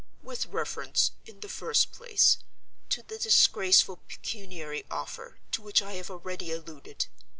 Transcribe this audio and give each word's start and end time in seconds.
With 0.23 0.47
reference, 0.47 1.11
in 1.27 1.41
the 1.41 1.47
first 1.47 1.91
place, 1.91 2.39
to 2.89 3.03
the 3.03 3.19
disgraceful 3.19 3.97
pecuniary 4.07 4.83
offer, 4.89 5.37
to 5.51 5.61
which 5.61 5.83
I 5.83 5.93
have 5.93 6.09
already 6.09 6.51
alluded. 6.51 7.05